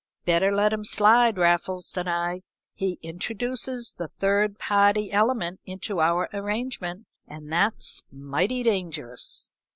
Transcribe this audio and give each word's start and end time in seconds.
"Better 0.25 0.51
let 0.51 0.73
him 0.73 0.83
slide, 0.83 1.37
Raffles," 1.37 1.85
said 1.87 2.07
I. 2.07 2.41
"He 2.73 2.97
introduces 3.03 3.93
the 3.99 4.07
third 4.07 4.57
party 4.57 5.11
element 5.11 5.59
into 5.63 5.99
our 6.01 6.27
arrangement, 6.33 7.05
and 7.27 7.53
that's 7.53 8.01
mighty 8.11 8.63
dangerous." 8.63 9.51